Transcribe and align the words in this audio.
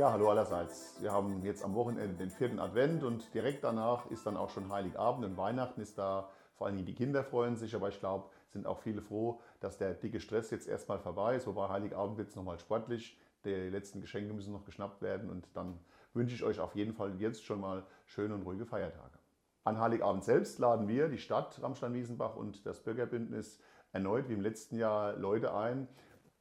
Ja, 0.00 0.12
hallo 0.12 0.30
allerseits. 0.30 0.96
Wir 1.02 1.12
haben 1.12 1.42
jetzt 1.42 1.62
am 1.62 1.74
Wochenende 1.74 2.16
den 2.16 2.30
vierten 2.30 2.58
Advent 2.58 3.04
und 3.04 3.34
direkt 3.34 3.64
danach 3.64 4.10
ist 4.10 4.24
dann 4.24 4.38
auch 4.38 4.48
schon 4.48 4.72
Heiligabend 4.72 5.26
und 5.26 5.36
Weihnachten 5.36 5.82
ist 5.82 5.98
da. 5.98 6.30
Vor 6.54 6.68
allem 6.68 6.82
die 6.86 6.94
Kinder 6.94 7.22
freuen 7.22 7.54
sich, 7.56 7.74
aber 7.74 7.90
ich 7.90 8.00
glaube, 8.00 8.30
sind 8.48 8.66
auch 8.66 8.78
viele 8.78 9.02
froh, 9.02 9.42
dass 9.60 9.76
der 9.76 9.92
dicke 9.92 10.18
Stress 10.18 10.50
jetzt 10.52 10.66
erstmal 10.66 11.00
vorbei 11.00 11.36
ist. 11.36 11.46
Wobei 11.46 11.68
Heiligabend 11.68 12.16
wird 12.16 12.30
es 12.30 12.34
nochmal 12.34 12.58
sportlich. 12.58 13.18
Die 13.44 13.50
letzten 13.50 14.00
Geschenke 14.00 14.32
müssen 14.32 14.54
noch 14.54 14.64
geschnappt 14.64 15.02
werden 15.02 15.28
und 15.28 15.54
dann 15.54 15.78
wünsche 16.14 16.34
ich 16.34 16.44
euch 16.44 16.60
auf 16.60 16.74
jeden 16.74 16.94
Fall 16.94 17.20
jetzt 17.20 17.44
schon 17.44 17.60
mal 17.60 17.84
schöne 18.06 18.32
und 18.32 18.42
ruhige 18.44 18.64
Feiertage. 18.64 19.18
An 19.64 19.78
Heiligabend 19.78 20.24
selbst 20.24 20.58
laden 20.58 20.88
wir, 20.88 21.08
die 21.08 21.18
Stadt 21.18 21.62
Ramstein-Wiesenbach 21.62 22.36
und 22.36 22.64
das 22.64 22.82
Bürgerbündnis, 22.82 23.60
erneut 23.92 24.30
wie 24.30 24.34
im 24.34 24.40
letzten 24.40 24.78
Jahr 24.78 25.14
Leute 25.16 25.52
ein. 25.54 25.88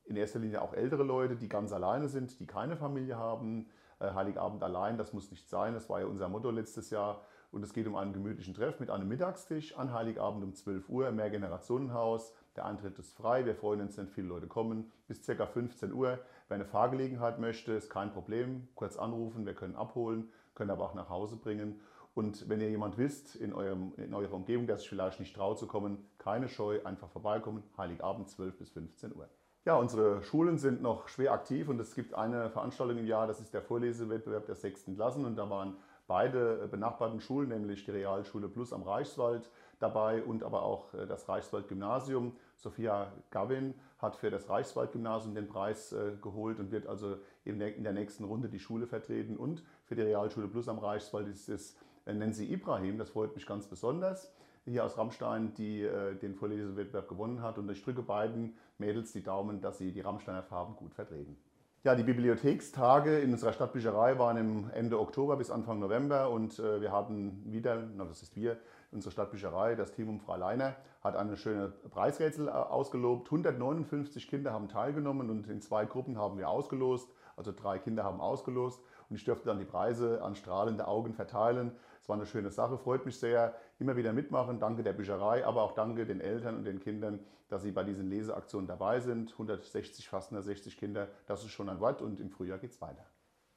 In 0.10 0.16
erster 0.16 0.40
Linie 0.40 0.64
auch 0.64 0.74
ältere 0.74 1.04
Leute, 1.04 1.36
die 1.36 1.48
ganz 1.48 1.72
alleine 1.72 2.10
sind, 2.10 2.40
die 2.40 2.48
keine 2.48 2.76
Familie 2.76 3.16
haben. 3.16 3.68
Äh, 4.00 4.12
Heiligabend 4.16 4.64
allein, 4.64 4.98
das 4.98 5.14
muss 5.14 5.30
nicht 5.30 5.48
sein. 5.48 5.76
Das 5.76 5.88
war 5.88 6.00
ja 6.00 6.08
unser 6.08 6.28
Motto 6.30 6.50
letztes 6.50 6.90
Jahr. 6.90 7.22
Und 7.52 7.64
es 7.64 7.74
geht 7.74 7.86
um 7.86 7.96
einen 7.96 8.12
gemütlichen 8.12 8.56
Treff 8.56 8.80
mit 8.80 8.90
einem 8.90 9.08
Mittagstisch 9.08 9.78
an 9.78 9.94
Heiligabend 9.94 10.44
um 10.44 10.56
12 10.56 10.90
Uhr 10.90 11.08
im 11.08 11.16
Mehrgenerationenhaus. 11.16 12.34
Der 12.56 12.66
Eintritt 12.66 12.98
ist 12.98 13.16
frei. 13.16 13.46
Wir 13.46 13.54
freuen 13.54 13.82
uns, 13.82 14.00
wenn 14.00 14.08
viele 14.08 14.28
Leute 14.28 14.48
kommen. 14.48 14.92
Bis 15.08 15.24
ca. 15.28 15.46
15 15.46 15.94
Uhr. 15.94 16.18
Wer 16.48 16.56
eine 16.56 16.66
Fahrgelegenheit 16.66 17.38
möchte, 17.38 17.74
ist 17.74 17.92
kein 17.92 18.12
Problem. 18.12 18.68
Kurz 18.74 18.98
anrufen, 18.98 19.46
wir 19.46 19.54
können 19.54 19.76
abholen, 19.76 20.32
können 20.56 20.72
aber 20.72 20.86
auch 20.86 20.96
nach 20.96 21.10
Hause 21.10 21.36
bringen. 21.36 21.80
Und 22.16 22.50
wenn 22.50 22.62
ihr 22.62 22.70
jemand 22.72 22.98
wisst 22.98 23.36
in, 23.36 23.54
eurem, 23.54 23.94
in 23.98 24.16
eurer 24.16 24.34
Umgebung, 24.34 24.66
der 24.66 24.80
sich 24.80 24.90
vielleicht 24.90 25.20
nicht 25.20 25.36
traut 25.36 25.60
zu 25.60 25.68
kommen, 25.68 26.10
keine 26.18 26.50
Scheu, 26.50 26.80
einfach 26.84 27.10
vorbeikommen. 27.10 27.64
Heiligabend 27.78 28.28
12 28.28 28.58
bis 28.58 28.72
15 28.72 29.16
Uhr. 29.16 29.30
Ja, 29.70 29.76
unsere 29.76 30.24
Schulen 30.24 30.58
sind 30.58 30.82
noch 30.82 31.10
schwer 31.10 31.32
aktiv 31.32 31.70
und 31.70 31.80
es 31.80 31.94
gibt 31.94 32.16
eine 32.16 32.50
Veranstaltung 32.50 32.98
im 32.98 33.06
Jahr, 33.06 33.28
das 33.28 33.40
ist 33.40 33.54
der 33.54 33.62
Vorlesewettbewerb 33.62 34.48
der 34.48 34.56
sechsten 34.56 34.96
Klassen 34.96 35.26
und 35.26 35.36
da 35.36 35.48
waren 35.48 35.78
beide 36.08 36.68
benachbarten 36.72 37.20
Schulen, 37.22 37.50
nämlich 37.50 37.86
die 37.86 37.92
Realschule 37.92 38.48
Plus 38.50 38.74
am 38.74 38.82
Reichswald 38.82 39.48
dabei 39.78 40.24
und 40.24 40.42
aber 40.42 40.64
auch 40.64 40.92
äh, 40.96 41.06
das 41.06 41.30
Reichswald-Gymnasium. 41.30 42.36
Sophia 42.56 43.14
Gavin 43.30 43.76
hat 44.00 44.16
für 44.16 44.32
das 44.32 44.50
Reichswald-Gymnasium 44.50 45.36
den 45.36 45.48
Preis 45.48 45.92
äh, 45.92 46.14
geholt 46.20 46.60
und 46.60 46.72
wird 46.72 46.88
also 46.88 47.18
in 47.46 47.60
der 47.60 47.94
nächsten 47.94 48.24
Runde 48.24 48.50
die 48.50 48.58
Schule 48.58 48.88
vertreten. 48.88 49.38
Und 49.38 49.62
für 49.86 49.94
die 49.94 50.02
Realschule 50.02 50.48
Plus 50.48 50.68
am 50.68 50.80
Reichswald 50.80 51.28
ist 51.28 51.48
es 51.48 51.78
äh, 52.08 52.14
Nancy 52.16 52.52
Ibrahim, 52.52 52.98
das 52.98 53.12
freut 53.12 53.36
mich 53.36 53.46
ganz 53.46 53.68
besonders, 53.68 54.34
hier 54.66 54.86
aus 54.86 54.98
Rammstein, 54.98 55.54
die 55.54 55.88
den 56.22 56.36
Vorlesewettbewerb 56.36 57.08
gewonnen 57.08 57.42
hat. 57.42 57.58
Und 57.58 57.70
ich 57.72 57.84
drücke 57.84 58.02
beiden 58.02 58.56
Mädels 58.78 59.12
die 59.12 59.24
Daumen, 59.24 59.62
dass 59.62 59.78
sie 59.78 59.92
die 59.92 60.02
Rammsteiner 60.02 60.44
Farben 60.44 60.76
gut 60.76 60.94
vertreten. 60.94 61.38
Ja, 61.86 61.96
die 61.96 62.04
Bibliothekstage 62.04 63.20
in 63.20 63.32
unserer 63.32 63.54
Stadtbücherei 63.54 64.20
waren 64.20 64.36
im 64.36 64.70
Ende 64.72 65.00
Oktober 65.00 65.38
bis 65.38 65.50
Anfang 65.50 65.80
November 65.80 66.30
und 66.30 66.60
äh, 66.60 66.82
wir 66.82 66.92
hatten 66.92 67.42
wieder, 67.46 67.88
na, 67.96 68.04
das 68.04 68.22
ist 68.22 68.36
wir, 68.36 68.58
unsere 68.92 69.14
Stadtbücherei, 69.14 69.76
das 69.76 69.94
Team 69.94 70.10
um 70.10 70.20
Frau 70.20 70.36
Leiner, 70.36 70.76
hat 71.02 71.16
eine 71.16 71.38
schöne 71.38 71.70
Preisrätsel 71.70 72.50
äh, 72.50 72.52
ausgelobt. 72.52 73.28
159 73.28 74.28
Kinder 74.28 74.52
haben 74.52 74.68
teilgenommen 74.68 75.30
und 75.30 75.48
in 75.48 75.62
zwei 75.62 75.86
Gruppen 75.86 76.18
haben 76.18 76.38
wir 76.38 76.50
ausgelost. 76.50 77.10
Also 77.38 77.54
drei 77.54 77.80
Kinder 77.80 78.04
haben 78.04 78.20
ausgelost 78.20 78.84
und 79.10 79.16
ich 79.16 79.26
durfte 79.26 79.46
dann 79.46 79.60
die 79.60 79.66
Preise 79.66 80.22
an 80.24 80.36
strahlende 80.36 80.88
Augen 80.88 81.14
verteilen. 81.14 81.72
Es 82.02 82.08
war 82.08 82.16
eine 82.16 82.26
schöne 82.26 82.52
Sache, 82.52 82.78
freut 82.78 83.06
mich 83.06 83.20
sehr. 83.20 83.56
Immer 83.80 83.96
wieder 83.96 84.14
mitmachen. 84.14 84.60
Danke 84.60 84.84
der 84.84 84.94
Bücherei, 84.94 85.46
aber 85.46 85.64
auch 85.64 85.72
danke 85.74 86.06
den 86.06 86.22
Eltern 86.22 86.58
und 86.58 86.66
den 86.66 86.80
Kindern, 86.80 87.20
dass 87.48 87.64
sie 87.64 87.72
bei 87.72 87.84
diesen 87.84 88.10
Leseaktionen 88.10 88.68
dabei 88.68 89.00
sind. 89.00 89.32
160, 89.32 90.08
fast 90.08 90.32
160 90.32 90.78
Kinder, 90.78 91.08
das 91.26 91.44
ist 91.44 91.52
schon 91.52 91.70
ein 91.70 91.80
Wort 91.80 92.02
und 92.02 92.20
im 92.20 92.30
Frühjahr 92.30 92.60
geht 92.60 92.72
es 92.72 92.82
weiter. 92.82 93.06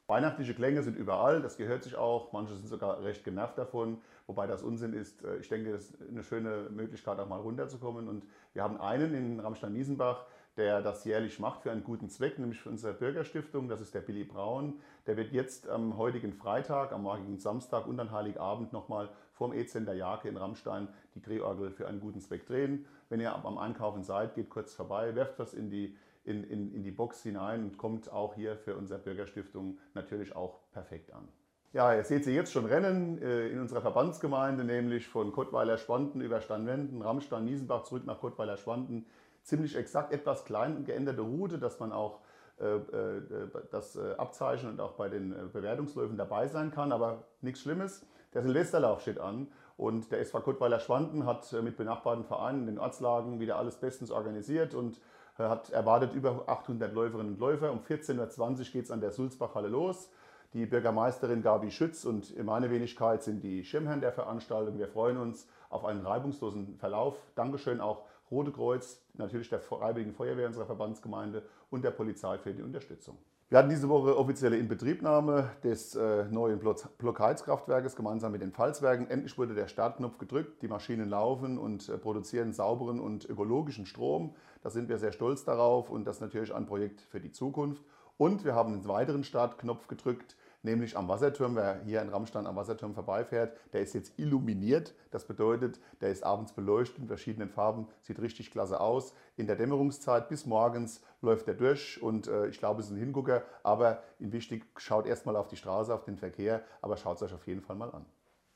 Weihnachtliche 0.08 0.54
Klänge 0.54 0.82
sind 0.82 0.96
überall, 0.96 1.40
das 1.40 1.56
gehört 1.56 1.84
sich 1.84 1.96
auch. 1.96 2.32
Manche 2.32 2.54
sind 2.54 2.68
sogar 2.68 3.02
recht 3.02 3.24
genervt 3.24 3.56
davon, 3.56 3.98
wobei 4.26 4.46
das 4.46 4.62
Unsinn 4.62 4.92
ist. 4.92 5.24
Äh, 5.24 5.36
ich 5.36 5.48
denke, 5.48 5.72
das 5.72 5.90
ist 5.90 6.02
eine 6.02 6.22
schöne 6.22 6.68
Möglichkeit, 6.70 7.18
auch 7.18 7.28
mal 7.28 7.40
runterzukommen. 7.40 8.08
Und 8.08 8.26
wir 8.52 8.62
haben 8.62 8.80
einen 8.80 9.14
in 9.14 9.40
Ramstein-Miesenbach, 9.40 10.26
der 10.56 10.82
das 10.82 11.04
jährlich 11.04 11.38
macht 11.38 11.62
für 11.62 11.70
einen 11.70 11.84
guten 11.84 12.08
Zweck, 12.10 12.38
nämlich 12.38 12.60
für 12.60 12.68
unsere 12.68 12.92
Bürgerstiftung. 12.92 13.68
Das 13.68 13.80
ist 13.80 13.94
der 13.94 14.00
Billy 14.00 14.24
Braun. 14.24 14.80
Der 15.06 15.16
wird 15.16 15.32
jetzt 15.32 15.68
am 15.68 15.96
heutigen 15.96 16.32
Freitag, 16.32 16.92
am 16.92 17.02
morgigen 17.02 17.38
Samstag 17.38 17.86
und 17.86 17.98
an 17.98 18.10
Heiligabend 18.10 18.72
nochmal 18.72 19.08
vorm 19.32 19.52
E-Center 19.54 19.94
Jake 19.94 20.28
in 20.28 20.36
Rammstein 20.36 20.88
die 21.14 21.22
Drehorgel 21.22 21.70
für 21.70 21.88
einen 21.88 22.00
guten 22.00 22.20
Zweck 22.20 22.46
drehen. 22.46 22.84
Wenn 23.08 23.20
ihr 23.20 23.34
am 23.34 23.58
Einkaufen 23.58 24.02
seid, 24.02 24.34
geht 24.34 24.50
kurz 24.50 24.74
vorbei, 24.74 25.14
werft 25.14 25.38
was 25.38 25.54
in 25.54 25.70
die, 25.70 25.96
in, 26.24 26.44
in, 26.44 26.74
in 26.74 26.82
die 26.82 26.90
Box 26.90 27.22
hinein 27.22 27.62
und 27.62 27.78
kommt 27.78 28.12
auch 28.12 28.34
hier 28.34 28.56
für 28.56 28.76
unsere 28.76 29.00
Bürgerstiftung 29.00 29.78
natürlich 29.94 30.36
auch 30.36 30.60
perfekt 30.72 31.12
an. 31.12 31.28
Ja, 31.72 31.94
ihr 31.94 32.04
seht 32.04 32.24
sie 32.24 32.34
jetzt 32.34 32.52
schon 32.52 32.66
rennen 32.66 33.20
äh, 33.22 33.48
in 33.48 33.58
unserer 33.58 33.80
Verbandsgemeinde, 33.80 34.62
nämlich 34.62 35.08
von 35.08 35.32
Kottweiler-Schwanden 35.32 36.20
über 36.20 36.42
Steinwenden, 36.42 37.00
Rammstein, 37.00 37.46
Niesenbach 37.46 37.84
zurück 37.84 38.04
nach 38.04 38.20
Kottweiler-Schwanden 38.20 39.06
ziemlich 39.42 39.76
exakt 39.76 40.12
etwas 40.12 40.44
klein 40.44 40.84
geänderte 40.84 41.22
Route, 41.22 41.58
dass 41.58 41.80
man 41.80 41.92
auch 41.92 42.20
äh, 42.60 42.76
äh, 42.76 43.48
das 43.70 43.96
äh, 43.96 44.14
Abzeichen 44.18 44.68
und 44.68 44.80
auch 44.80 44.92
bei 44.92 45.08
den 45.08 45.34
Bewertungsläufen 45.52 46.16
dabei 46.16 46.46
sein 46.46 46.70
kann, 46.70 46.92
aber 46.92 47.24
nichts 47.40 47.60
Schlimmes. 47.60 48.06
Der 48.34 48.42
Silvesterlauf 48.42 49.00
steht 49.00 49.18
an 49.18 49.48
und 49.76 50.12
der 50.12 50.20
SV 50.20 50.40
Kuttweiler 50.40 50.78
Schwanden 50.78 51.26
hat 51.26 51.52
mit 51.62 51.76
benachbarten 51.76 52.24
Vereinen 52.24 52.60
in 52.60 52.66
den 52.66 52.78
Ortslagen 52.78 53.40
wieder 53.40 53.56
alles 53.56 53.76
bestens 53.76 54.10
organisiert 54.10 54.74
und 54.74 55.00
hat 55.36 55.70
erwartet 55.70 56.14
über 56.14 56.44
800 56.46 56.92
Läuferinnen 56.94 57.34
und 57.34 57.40
Läufer. 57.40 57.72
Um 57.72 57.80
14.20 57.80 58.38
Uhr 58.38 58.64
geht 58.72 58.84
es 58.84 58.90
an 58.90 59.00
der 59.00 59.10
Sulzbachhalle 59.10 59.68
los. 59.68 60.10
Die 60.54 60.66
Bürgermeisterin 60.66 61.42
Gabi 61.42 61.70
Schütz 61.70 62.04
und 62.04 62.36
meine 62.44 62.70
Wenigkeit 62.70 63.22
sind 63.22 63.42
die 63.42 63.64
Schirmherren 63.64 64.02
der 64.02 64.12
Veranstaltung. 64.12 64.78
Wir 64.78 64.88
freuen 64.88 65.16
uns 65.16 65.48
auf 65.68 65.84
einen 65.84 66.06
reibungslosen 66.06 66.76
Verlauf. 66.76 67.16
Dankeschön 67.34 67.80
auch 67.80 68.04
Rote 68.32 68.50
Kreuz, 68.50 69.00
natürlich 69.12 69.50
der 69.50 69.60
Freiwilligen 69.60 70.14
Feuerwehr 70.14 70.46
unserer 70.46 70.64
Verbandsgemeinde 70.64 71.42
und 71.70 71.84
der 71.84 71.90
Polizei 71.90 72.38
für 72.38 72.54
die 72.54 72.62
Unterstützung. 72.62 73.18
Wir 73.50 73.58
hatten 73.58 73.68
diese 73.68 73.90
Woche 73.90 74.16
offizielle 74.16 74.56
Inbetriebnahme 74.56 75.50
des 75.62 75.94
äh, 75.94 76.24
neuen 76.30 76.58
Blockheizkraftwerkes 76.58 77.94
gemeinsam 77.94 78.32
mit 78.32 78.40
den 78.40 78.50
Pfalzwerken. 78.50 79.10
Endlich 79.10 79.36
wurde 79.36 79.54
der 79.54 79.68
Startknopf 79.68 80.16
gedrückt, 80.16 80.62
die 80.62 80.68
Maschinen 80.68 81.10
laufen 81.10 81.58
und 81.58 81.86
äh, 81.90 81.98
produzieren 81.98 82.54
sauberen 82.54 82.98
und 82.98 83.28
ökologischen 83.28 83.84
Strom. 83.84 84.34
Da 84.62 84.70
sind 84.70 84.88
wir 84.88 84.96
sehr 84.96 85.12
stolz 85.12 85.44
darauf 85.44 85.90
und 85.90 86.06
das 86.06 86.16
ist 86.16 86.22
natürlich 86.22 86.54
ein 86.54 86.64
Projekt 86.64 87.02
für 87.02 87.20
die 87.20 87.32
Zukunft. 87.32 87.84
Und 88.16 88.46
wir 88.46 88.54
haben 88.54 88.72
einen 88.72 88.88
weiteren 88.88 89.22
Startknopf 89.22 89.86
gedrückt, 89.86 90.36
nämlich 90.62 90.96
am 90.96 91.08
Wasserturm. 91.08 91.56
Wer 91.56 91.80
hier 91.84 92.02
in 92.02 92.08
Rammstein 92.08 92.46
am 92.46 92.56
Wasserturm 92.56 92.94
vorbeifährt, 92.94 93.56
der 93.72 93.82
ist 93.82 93.94
jetzt 93.94 94.18
illuminiert. 94.18 94.94
Das 95.10 95.26
bedeutet, 95.26 95.80
der 96.00 96.10
ist 96.10 96.24
abends 96.24 96.52
beleuchtet 96.52 96.98
in 96.98 97.08
verschiedenen 97.08 97.48
Farben, 97.48 97.88
sieht 98.02 98.20
richtig 98.20 98.50
klasse 98.50 98.80
aus. 98.80 99.14
In 99.36 99.46
der 99.46 99.56
Dämmerungszeit 99.56 100.28
bis 100.28 100.46
morgens 100.46 101.02
läuft 101.20 101.48
er 101.48 101.54
durch 101.54 102.02
und 102.02 102.28
äh, 102.28 102.46
ich 102.48 102.58
glaube, 102.58 102.80
es 102.80 102.86
ist 102.86 102.92
ein 102.92 102.98
Hingucker, 102.98 103.42
aber 103.62 104.02
wichtig, 104.18 104.64
schaut 104.76 105.06
erstmal 105.06 105.36
auf 105.36 105.48
die 105.48 105.56
Straße, 105.56 105.94
auf 105.94 106.04
den 106.04 106.16
Verkehr, 106.16 106.62
aber 106.80 106.96
schaut 106.96 107.16
es 107.16 107.22
euch 107.22 107.34
auf 107.34 107.46
jeden 107.46 107.62
Fall 107.62 107.76
mal 107.76 107.90
an. 107.90 108.06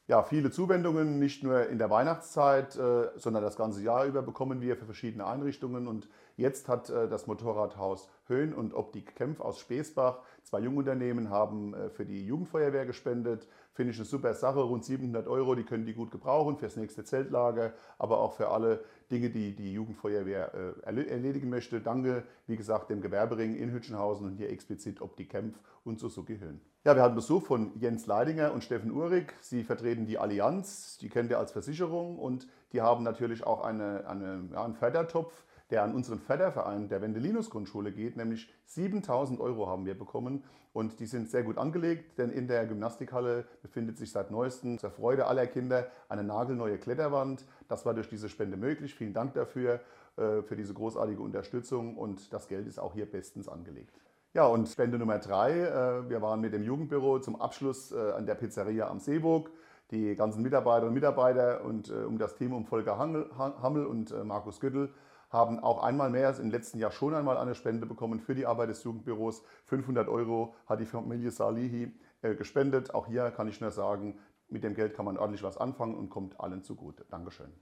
Ja, 0.09 0.23
viele 0.23 0.53
Zuwendungen, 0.53 1.19
nicht 1.19 1.43
nur 1.43 1.67
in 1.69 1.79
der 1.79 1.91
Weihnachtszeit, 1.91 2.77
äh, 2.77 3.11
sondern 3.17 3.43
das 3.43 3.57
ganze 3.57 3.83
Jahr 3.83 4.05
über 4.05 4.23
bekommen 4.23 4.61
wir 4.61 4.77
für 4.77 4.85
verschiedene 4.85 5.27
Einrichtungen. 5.27 5.89
Und 5.89 6.09
jetzt 6.37 6.69
hat 6.69 6.89
äh, 6.91 7.09
das 7.09 7.27
Motorradhaus 7.27 8.09
Höhn 8.29 8.53
und 8.53 8.75
Optik 8.75 9.15
Kempf 9.15 9.41
aus 9.41 9.59
Speesbach, 9.61 10.21
zwei 10.43 10.61
Jungunternehmen, 10.61 11.31
haben 11.31 11.75
äh, 11.75 11.91
für 11.91 12.05
die 12.05 12.27
Jugendfeuerwehr 12.27 12.87
gespendet. 12.87 13.47
Finde 13.73 13.93
ich 13.93 13.99
eine 13.99 14.07
super 14.07 14.35
Sache, 14.35 14.61
rund 14.61 14.85
700 14.85 15.29
Euro, 15.29 15.55
die 15.55 15.65
können 15.65 15.87
die 15.87 15.95
gut 15.95 16.11
gebrauchen 16.11 16.57
fürs 16.57 16.77
nächste 16.77 17.05
Zeltlager, 17.05 17.75
aber 17.99 18.21
auch 18.21 18.33
für 18.33 18.49
alle 18.49 18.85
Dinge, 19.11 19.31
die 19.31 19.55
die 19.55 19.73
Jugendfeuerwehr 19.73 20.53
erledigen 20.85 21.51
möchte. 21.51 21.81
Danke, 21.81 22.25
wie 22.47 22.57
gesagt, 22.57 22.91
dem 22.91 23.03
Gewerbering 23.03 23.55
in 23.55 23.71
Hütchenhausen 23.71 24.27
und 24.27 24.37
hier 24.37 24.51
explizit 24.51 25.01
Optik 25.03 25.31
Kempf 25.31 25.59
und 25.85 26.01
Suzuki 26.01 26.39
Höhn. 26.39 26.61
Ja, 26.87 26.95
wir 26.95 27.03
hatten 27.03 27.17
Besuch 27.17 27.43
von 27.43 27.73
Jens 27.81 28.07
Leidinger 28.07 28.53
und 28.53 28.63
Steffen 28.63 28.93
Uhrig. 28.93 29.35
Sie 29.41 29.65
vertreten 29.65 30.07
die 30.07 30.19
Allianz, 30.19 30.99
die 30.99 31.09
kennt 31.09 31.31
ihr 31.31 31.39
als 31.41 31.51
Versicherung 31.51 32.17
und 32.17 32.47
die 32.73 32.81
haben 32.81 33.03
natürlich 33.03 33.45
auch 33.45 33.65
eine, 33.65 34.07
eine, 34.09 34.49
ja, 34.53 34.65
einen 34.65 34.75
Fördertopf, 34.75 35.45
der 35.71 35.83
an 35.83 35.95
unseren 35.95 36.21
Förderverein 36.21 36.89
der 36.89 37.03
Wendelinus 37.03 37.51
Grundschule 37.51 37.93
geht, 37.93 38.17
nämlich 38.17 38.53
7000 38.67 39.41
Euro 39.41 39.67
haben 39.67 39.85
wir 39.85 39.99
bekommen 39.99 40.45
und 40.73 41.01
die 41.01 41.07
sind 41.07 41.31
sehr 41.31 41.43
gut 41.43 41.59
angelegt, 41.59 42.19
denn 42.19 42.31
in 42.31 42.49
der 42.49 42.67
Gymnastikhalle 42.67 43.47
befindet 43.63 43.97
sich 43.97 44.13
seit 44.13 44.31
neuestem 44.31 44.79
zur 44.79 44.91
Freude 44.91 45.27
aller 45.27 45.47
Kinder 45.47 45.87
eine 46.09 46.23
nagelneue 46.23 46.79
Kletterwand. 46.79 47.45
Das 47.69 47.87
war 47.87 47.95
durch 47.95 48.09
diese 48.09 48.29
Spende 48.29 48.57
möglich. 48.57 48.95
Vielen 48.95 49.15
Dank 49.15 49.35
dafür, 49.35 49.81
äh, 50.17 50.43
für 50.43 50.55
diese 50.55 50.75
großartige 50.75 51.21
Unterstützung 51.21 51.97
und 51.97 52.33
das 52.33 52.47
Geld 52.47 52.67
ist 52.67 52.79
auch 52.79 52.95
hier 52.95 53.11
bestens 53.11 53.49
angelegt. 53.49 53.99
Ja, 54.35 54.47
und 54.47 54.69
Spende 54.69 54.99
Nummer 54.99 55.19
drei. 55.19 55.61
Äh, 55.61 56.11
wir 56.11 56.21
waren 56.21 56.43
mit 56.43 56.53
dem 56.53 56.63
Jugendbüro 56.63 57.21
zum 57.21 57.41
Abschluss 57.41 57.91
äh, 57.93 58.13
an 58.13 58.27
der 58.27 58.35
Pizzeria 58.35 58.89
am 58.89 59.01
Seeburg. 59.01 59.51
Die 59.93 60.15
ganzen 60.15 60.43
Mitarbeiterinnen 60.43 60.89
und 60.89 60.95
Mitarbeiter 60.95 61.65
und 61.65 61.89
äh, 61.89 62.05
um 62.05 62.19
das 62.19 62.35
Team 62.35 62.53
um 62.53 62.67
Volker 62.67 62.99
Hammel 62.99 63.87
und 63.87 64.11
äh, 64.11 64.25
Markus 64.25 64.61
Göttel 64.61 64.91
haben 65.31 65.61
auch 65.61 65.83
einmal 65.83 66.11
mehr, 66.11 66.39
im 66.39 66.51
letzten 66.51 66.79
Jahr 66.79 66.91
schon 66.91 67.15
einmal 67.15 67.37
eine 67.37 67.55
Spende 67.55 67.87
bekommen 67.87 68.21
für 68.21 68.35
die 68.35 68.47
Arbeit 68.47 68.71
des 68.71 68.85
Jugendbüros. 68.85 69.43
500 69.65 70.09
Euro 70.09 70.55
hat 70.67 70.81
die 70.81 70.87
Familie 70.87 71.31
Salihi 71.31 71.93
äh, 72.23 72.35
gespendet. 72.35 72.95
Auch 72.95 73.07
hier 73.07 73.31
kann 73.31 73.49
ich 73.49 73.61
nur 73.61 73.71
sagen, 73.71 74.19
mit 74.49 74.63
dem 74.63 74.75
Geld 74.75 74.95
kann 74.95 75.05
man 75.05 75.17
ordentlich 75.17 75.43
was 75.43 75.57
anfangen 75.57 75.95
und 75.95 76.09
kommt 76.11 76.39
allen 76.41 76.63
zugute. 76.63 77.05
Dankeschön. 77.11 77.53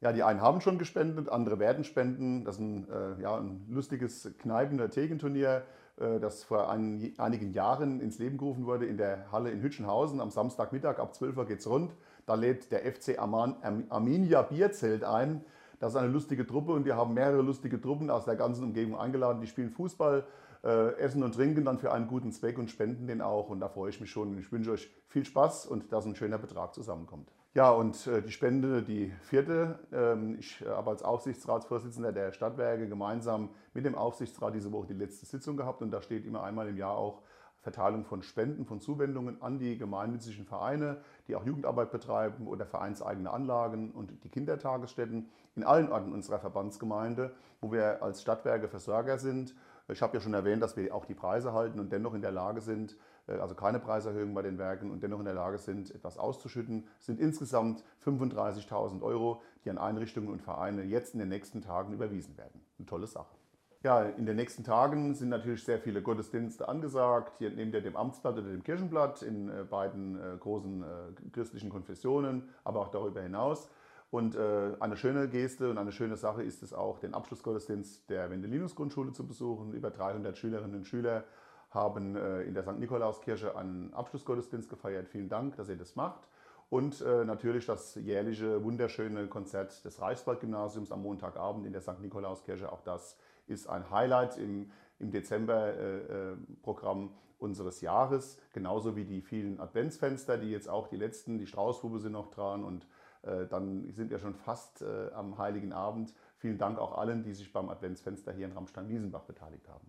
Ja, 0.00 0.12
die 0.12 0.22
einen 0.22 0.40
haben 0.40 0.60
schon 0.60 0.78
gespendet, 0.78 1.28
andere 1.28 1.58
werden 1.58 1.82
spenden. 1.84 2.44
Das 2.44 2.56
ist 2.56 2.60
ein, 2.60 2.88
äh, 2.88 3.20
ja, 3.20 3.36
ein 3.36 3.66
lustiges 3.68 4.32
Kneipen- 4.38 4.78
oder 4.78 4.90
Thekenturnier, 4.90 5.64
äh, 5.96 6.20
das 6.20 6.44
vor 6.44 6.70
ein, 6.70 7.14
einigen 7.18 7.52
Jahren 7.52 8.00
ins 8.00 8.18
Leben 8.18 8.38
gerufen 8.38 8.66
wurde 8.66 8.86
in 8.86 8.96
der 8.96 9.30
Halle 9.32 9.50
in 9.50 9.60
Hütchenhausen. 9.60 10.20
Am 10.20 10.30
Samstagmittag 10.30 10.98
ab 10.98 11.14
12 11.14 11.36
Uhr 11.36 11.46
geht 11.46 11.58
es 11.60 11.68
rund. 11.68 11.96
Da 12.26 12.34
lädt 12.34 12.70
der 12.70 12.84
FC 12.84 13.18
Arminia 13.18 14.42
Bierzelt 14.42 15.02
ein. 15.02 15.44
Das 15.78 15.92
ist 15.92 15.96
eine 15.96 16.08
lustige 16.08 16.46
Truppe 16.46 16.72
und 16.72 16.84
wir 16.84 16.96
haben 16.96 17.14
mehrere 17.14 17.42
lustige 17.42 17.80
Truppen 17.80 18.10
aus 18.10 18.24
der 18.24 18.36
ganzen 18.36 18.64
Umgebung 18.64 18.98
eingeladen. 18.98 19.40
Die 19.40 19.46
spielen 19.46 19.70
Fußball, 19.70 20.24
äh, 20.64 20.96
essen 20.98 21.22
und 21.22 21.34
trinken 21.34 21.64
dann 21.64 21.78
für 21.78 21.92
einen 21.92 22.08
guten 22.08 22.32
Zweck 22.32 22.58
und 22.58 22.70
spenden 22.70 23.06
den 23.06 23.20
auch. 23.20 23.48
Und 23.48 23.60
da 23.60 23.68
freue 23.68 23.90
ich 23.90 24.00
mich 24.00 24.10
schon. 24.10 24.36
Ich 24.38 24.50
wünsche 24.50 24.72
euch 24.72 24.90
viel 25.06 25.24
Spaß 25.24 25.66
und 25.66 25.92
dass 25.92 26.04
ein 26.04 26.16
schöner 26.16 26.38
Betrag 26.38 26.74
zusammenkommt. 26.74 27.32
Ja, 27.54 27.70
und 27.70 28.06
äh, 28.06 28.22
die 28.22 28.30
Spende, 28.30 28.82
die 28.82 29.12
vierte. 29.22 29.78
Ähm, 29.92 30.36
ich 30.38 30.60
äh, 30.62 30.68
habe 30.68 30.90
als 30.90 31.02
Aufsichtsratsvorsitzender 31.02 32.12
der 32.12 32.32
Stadtwerke 32.32 32.88
gemeinsam 32.88 33.50
mit 33.72 33.84
dem 33.84 33.94
Aufsichtsrat 33.94 34.54
diese 34.54 34.72
Woche 34.72 34.88
die 34.88 34.94
letzte 34.94 35.26
Sitzung 35.26 35.56
gehabt. 35.56 35.82
Und 35.82 35.90
da 35.90 36.02
steht 36.02 36.26
immer 36.26 36.42
einmal 36.42 36.68
im 36.68 36.76
Jahr 36.76 36.96
auch 36.96 37.22
Verteilung 37.60 38.04
von 38.04 38.22
Spenden, 38.22 38.64
von 38.64 38.80
Zuwendungen 38.80 39.42
an 39.42 39.58
die 39.58 39.76
gemeinnützigen 39.76 40.46
Vereine, 40.46 40.98
die 41.26 41.36
auch 41.36 41.44
Jugendarbeit 41.44 41.90
betreiben 41.90 42.46
oder 42.46 42.66
vereinseigene 42.66 43.30
Anlagen 43.30 43.90
und 43.90 44.24
die 44.24 44.28
Kindertagesstätten 44.28 45.28
in 45.56 45.64
allen 45.64 45.90
Orten 45.90 46.12
unserer 46.12 46.38
Verbandsgemeinde, 46.38 47.34
wo 47.60 47.72
wir 47.72 48.02
als 48.02 48.22
Stadtwerke 48.22 48.68
Versorger 48.68 49.18
sind. 49.18 49.54
Ich 49.90 50.02
habe 50.02 50.16
ja 50.16 50.20
schon 50.20 50.34
erwähnt, 50.34 50.62
dass 50.62 50.76
wir 50.76 50.94
auch 50.94 51.06
die 51.06 51.14
Preise 51.14 51.52
halten 51.52 51.80
und 51.80 51.90
dennoch 51.90 52.14
in 52.14 52.20
der 52.20 52.30
Lage 52.30 52.60
sind, 52.60 52.96
äh, 53.26 53.32
also 53.32 53.54
keine 53.54 53.80
Preiserhöhung 53.80 54.34
bei 54.34 54.42
den 54.42 54.58
Werken 54.58 54.90
und 54.90 55.02
dennoch 55.02 55.18
in 55.18 55.24
der 55.24 55.34
Lage 55.34 55.58
sind, 55.58 55.94
etwas 55.94 56.18
auszuschütten. 56.18 56.86
Es 57.00 57.06
sind 57.06 57.18
insgesamt 57.18 57.82
35.000 58.04 59.02
Euro, 59.02 59.42
die 59.64 59.70
an 59.70 59.78
Einrichtungen 59.78 60.28
und 60.28 60.42
Vereine 60.42 60.82
jetzt 60.84 61.14
in 61.14 61.20
den 61.20 61.28
nächsten 61.28 61.62
Tagen 61.62 61.92
überwiesen 61.92 62.36
werden. 62.36 62.60
Eine 62.78 62.86
tolle 62.86 63.06
Sache. 63.06 63.37
Ja, 63.84 64.02
in 64.02 64.26
den 64.26 64.34
nächsten 64.34 64.64
Tagen 64.64 65.14
sind 65.14 65.28
natürlich 65.28 65.62
sehr 65.62 65.78
viele 65.78 66.02
Gottesdienste 66.02 66.68
angesagt. 66.68 67.36
Hier 67.38 67.50
neben 67.50 67.70
dem 67.70 67.96
Amtsblatt 67.96 68.36
oder 68.36 68.48
dem 68.48 68.64
Kirchenblatt 68.64 69.22
in 69.22 69.48
äh, 69.48 69.62
beiden 69.62 70.16
äh, 70.16 70.36
großen 70.36 70.84
christlichen 71.32 71.70
Konfessionen, 71.70 72.48
aber 72.64 72.80
auch 72.80 72.88
darüber 72.88 73.22
hinaus. 73.22 73.68
Und 74.10 74.36
äh, 74.36 74.74
eine 74.80 74.96
schöne 74.96 75.28
Geste 75.28 75.70
und 75.70 75.76
eine 75.76 75.92
schöne 75.92 76.16
Sache 76.16 76.42
ist 76.42 76.62
es 76.62 76.72
auch, 76.72 76.98
den 76.98 77.12
Abschlussgottesdienst 77.12 78.08
der 78.08 78.30
Wendelinus-Grundschule 78.30 79.12
zu 79.12 79.26
besuchen. 79.26 79.74
Über 79.74 79.90
300 79.90 80.36
Schülerinnen 80.36 80.76
und 80.76 80.86
Schüler 80.86 81.24
haben 81.70 82.16
äh, 82.16 82.42
in 82.42 82.54
der 82.54 82.62
St. 82.62 82.78
Nikolauskirche 82.78 83.54
einen 83.56 83.92
Abschlussgottesdienst 83.92 84.70
gefeiert. 84.70 85.08
Vielen 85.08 85.28
Dank, 85.28 85.56
dass 85.56 85.68
ihr 85.68 85.76
das 85.76 85.94
macht. 85.94 86.26
Und 86.70 87.02
äh, 87.02 87.24
natürlich 87.24 87.66
das 87.66 87.94
jährliche 87.96 88.64
wunderschöne 88.64 89.26
Konzert 89.26 89.84
des 89.84 90.00
Reichswald-Gymnasiums 90.00 90.90
am 90.90 91.02
Montagabend 91.02 91.66
in 91.66 91.72
der 91.72 91.82
St. 91.82 92.00
Nikolauskirche. 92.00 92.72
Auch 92.72 92.80
das 92.80 93.18
ist 93.48 93.68
ein 93.68 93.90
Highlight 93.90 94.38
im, 94.38 94.70
im 94.98 95.10
Dezember-Programm 95.10 97.10
unseres 97.38 97.80
Jahres. 97.80 98.38
Genauso 98.52 98.96
wie 98.96 99.04
die 99.04 99.20
vielen 99.20 99.60
Adventsfenster, 99.60 100.38
die 100.38 100.50
jetzt 100.50 100.68
auch 100.68 100.88
die 100.88 100.96
letzten, 100.96 101.38
die 101.38 101.46
Straußbube 101.46 102.00
sind 102.00 102.12
noch 102.12 102.30
dran 102.30 102.64
und 102.64 102.86
äh, 103.22 103.46
dann 103.46 103.90
sind 103.92 104.10
wir 104.10 104.18
schon 104.18 104.34
fast 104.34 104.82
äh, 104.82 105.10
am 105.12 105.38
Heiligen 105.38 105.72
Abend. 105.72 106.14
Vielen 106.36 106.58
Dank 106.58 106.78
auch 106.78 106.96
allen, 106.96 107.22
die 107.22 107.32
sich 107.32 107.52
beim 107.52 107.68
Adventsfenster 107.68 108.32
hier 108.32 108.46
in 108.46 108.52
Ramstein-Wiesenbach 108.52 109.24
beteiligt 109.24 109.68
haben. 109.68 109.88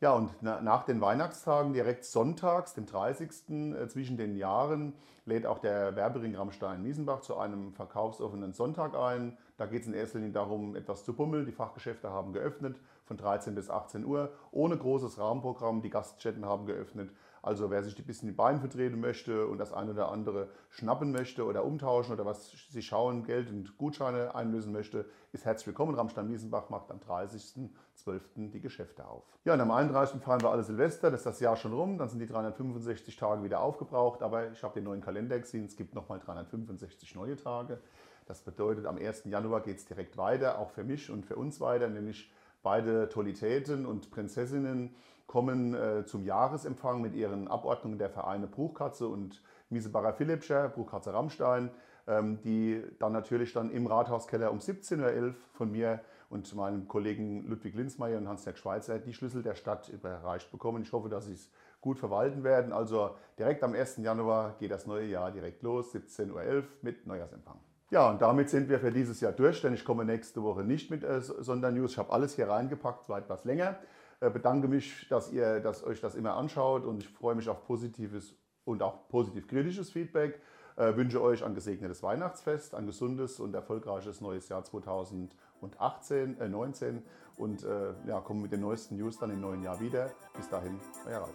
Ja, 0.00 0.12
und 0.12 0.42
nach 0.42 0.84
den 0.84 1.00
Weihnachtstagen, 1.00 1.72
direkt 1.72 2.04
sonntags, 2.04 2.74
dem 2.74 2.84
30. 2.84 3.48
Äh, 3.48 3.88
zwischen 3.88 4.18
den 4.18 4.36
Jahren, 4.36 4.92
lädt 5.24 5.46
auch 5.46 5.58
der 5.58 5.96
Werbering 5.96 6.36
Ramstein-Miesenbach 6.36 7.22
zu 7.22 7.38
einem 7.38 7.72
verkaufsoffenen 7.72 8.52
Sonntag 8.52 8.94
ein. 8.94 9.38
Da 9.56 9.64
geht 9.64 9.82
es 9.82 9.88
in 9.88 9.94
erster 9.94 10.18
Linie 10.18 10.34
darum, 10.34 10.76
etwas 10.76 11.02
zu 11.02 11.14
bummeln. 11.14 11.46
Die 11.46 11.52
Fachgeschäfte 11.52 12.10
haben 12.10 12.34
geöffnet 12.34 12.78
von 13.06 13.16
13 13.16 13.54
bis 13.54 13.70
18 13.70 14.04
Uhr, 14.04 14.32
ohne 14.50 14.76
großes 14.76 15.18
Rahmenprogramm. 15.18 15.80
Die 15.80 15.90
Gaststätten 15.90 16.44
haben 16.44 16.66
geöffnet. 16.66 17.10
Also 17.46 17.70
wer 17.70 17.84
sich 17.84 17.96
ein 17.96 18.04
bisschen 18.04 18.26
die 18.26 18.34
Beine 18.34 18.58
vertreten 18.58 18.98
möchte 18.98 19.46
und 19.46 19.58
das 19.58 19.72
eine 19.72 19.92
oder 19.92 20.10
andere 20.10 20.48
schnappen 20.68 21.12
möchte 21.12 21.44
oder 21.44 21.64
umtauschen 21.64 22.12
oder 22.12 22.26
was 22.26 22.50
sie 22.50 22.82
schauen, 22.82 23.22
Geld 23.22 23.50
und 23.50 23.78
Gutscheine 23.78 24.34
einlösen 24.34 24.72
möchte, 24.72 25.04
ist 25.32 25.44
herzlich 25.44 25.68
willkommen. 25.68 25.94
Ramstein-Miesenbach 25.94 26.70
macht 26.70 26.90
am 26.90 26.98
30.12. 26.98 28.50
die 28.50 28.60
Geschäfte 28.60 29.06
auf. 29.06 29.22
Ja, 29.44 29.54
und 29.54 29.60
am 29.60 29.70
31. 29.70 30.20
feiern 30.20 30.42
wir 30.42 30.50
alle 30.50 30.64
Silvester, 30.64 31.08
das 31.12 31.20
ist 31.20 31.26
das 31.26 31.38
Jahr 31.38 31.54
schon 31.54 31.72
rum, 31.72 31.98
dann 31.98 32.08
sind 32.08 32.18
die 32.18 32.26
365 32.26 33.14
Tage 33.14 33.44
wieder 33.44 33.60
aufgebraucht, 33.60 34.24
aber 34.24 34.50
ich 34.50 34.64
habe 34.64 34.74
den 34.74 34.82
neuen 34.82 35.00
Kalender 35.00 35.38
gesehen, 35.38 35.66
es 35.66 35.76
gibt 35.76 35.94
nochmal 35.94 36.18
365 36.18 37.14
neue 37.14 37.36
Tage. 37.36 37.78
Das 38.26 38.42
bedeutet, 38.42 38.86
am 38.86 38.98
1. 38.98 39.22
Januar 39.26 39.60
geht 39.60 39.76
es 39.76 39.84
direkt 39.84 40.16
weiter, 40.16 40.58
auch 40.58 40.70
für 40.70 40.82
mich 40.82 41.12
und 41.12 41.24
für 41.24 41.36
uns 41.36 41.60
weiter, 41.60 41.88
nämlich 41.88 42.28
beide 42.64 43.08
Tolitäten 43.08 43.86
und 43.86 44.10
Prinzessinnen 44.10 44.96
kommen 45.26 45.74
äh, 45.74 46.04
zum 46.06 46.24
Jahresempfang 46.24 47.00
mit 47.00 47.14
ihren 47.14 47.48
Abordnungen 47.48 47.98
der 47.98 48.10
Vereine 48.10 48.46
Bruchkatze 48.46 49.08
und 49.08 49.42
Miesebacher 49.70 50.12
Philipscher, 50.12 50.68
Bruchkatze 50.68 51.12
Rammstein, 51.12 51.70
ähm, 52.06 52.40
die 52.42 52.82
dann 52.98 53.12
natürlich 53.12 53.52
dann 53.52 53.70
im 53.70 53.86
Rathauskeller 53.86 54.50
um 54.50 54.58
17.11 54.58 55.26
Uhr 55.26 55.34
von 55.54 55.72
mir 55.72 56.00
und 56.30 56.54
meinem 56.54 56.88
Kollegen 56.88 57.46
Ludwig 57.46 57.74
Linzmeier 57.74 58.18
und 58.18 58.28
Hans-Jörg 58.28 58.56
Schweizer 58.56 58.98
die 58.98 59.12
Schlüssel 59.12 59.42
der 59.42 59.54
Stadt 59.54 59.88
überreicht 59.88 60.50
bekommen. 60.50 60.82
Ich 60.82 60.92
hoffe, 60.92 61.08
dass 61.08 61.26
sie 61.26 61.34
es 61.34 61.50
gut 61.80 61.98
verwalten 61.98 62.42
werden. 62.42 62.72
Also 62.72 63.16
direkt 63.38 63.62
am 63.62 63.74
1. 63.74 63.98
Januar 63.98 64.56
geht 64.58 64.70
das 64.70 64.86
neue 64.86 65.06
Jahr 65.06 65.30
direkt 65.30 65.62
los, 65.62 65.94
17.11 65.94 66.32
Uhr 66.32 66.64
mit 66.82 67.06
Neujahrsempfang. 67.06 67.58
Ja, 67.90 68.10
und 68.10 68.20
damit 68.20 68.50
sind 68.50 68.68
wir 68.68 68.80
für 68.80 68.90
dieses 68.90 69.20
Jahr 69.20 69.30
durch, 69.30 69.62
denn 69.62 69.72
ich 69.72 69.84
komme 69.84 70.04
nächste 70.04 70.42
Woche 70.42 70.64
nicht 70.64 70.90
mit 70.90 71.04
äh, 71.04 71.20
Sondernews. 71.20 71.92
Ich 71.92 71.98
habe 71.98 72.12
alles 72.12 72.34
hier 72.34 72.48
reingepackt, 72.48 73.08
war 73.08 73.18
etwas 73.18 73.44
länger. 73.44 73.76
Äh, 74.20 74.30
bedanke 74.30 74.68
mich, 74.68 75.06
dass 75.08 75.32
ihr 75.32 75.60
dass 75.60 75.84
euch 75.84 76.00
das 76.00 76.14
immer 76.14 76.34
anschaut 76.34 76.84
und 76.84 77.02
ich 77.02 77.08
freue 77.08 77.34
mich 77.34 77.48
auf 77.48 77.64
positives 77.66 78.34
und 78.64 78.82
auch 78.82 79.08
positiv-kritisches 79.08 79.90
Feedback. 79.90 80.40
Äh, 80.76 80.94
wünsche 80.96 81.22
euch 81.22 81.42
ein 81.44 81.54
gesegnetes 81.54 82.02
Weihnachtsfest, 82.02 82.74
ein 82.74 82.86
gesundes 82.86 83.40
und 83.40 83.54
erfolgreiches 83.54 84.20
neues 84.20 84.48
Jahr 84.48 84.62
2018, 84.62 86.38
äh, 86.38 86.48
19 86.48 87.02
und 87.36 87.64
äh, 87.64 87.94
ja, 88.06 88.20
kommen 88.20 88.42
mit 88.42 88.52
den 88.52 88.60
neuesten 88.60 88.96
News 88.96 89.18
dann 89.18 89.30
im 89.30 89.40
neuen 89.40 89.62
Jahr 89.62 89.80
wieder. 89.80 90.10
Bis 90.36 90.48
dahin, 90.48 90.78
euer 91.06 91.20
Ralf. 91.20 91.34